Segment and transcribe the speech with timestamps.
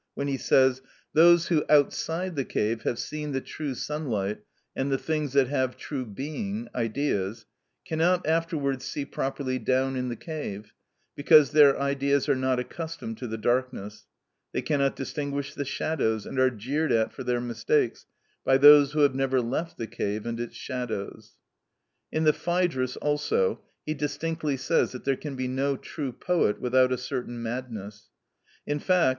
[0.13, 0.81] 7), when he says:
[1.13, 4.39] "Those who, outside the cave, have seen the true sunlight
[4.75, 7.45] and the things that have true being (Ideas),
[7.85, 10.73] cannot afterwards see properly down in the cave,
[11.15, 14.07] because their eyes are not accustomed to the darkness;
[14.53, 18.07] they cannot distinguish the shadows, and are jeered at for their mistakes
[18.43, 21.35] by those who have never left the cave and its shadows."
[22.11, 23.93] In the "Phædrus" also (p.
[23.93, 28.09] 317), he distinctly says that there can be no true poet without a certain madness;
[28.65, 29.09] in fact, (p.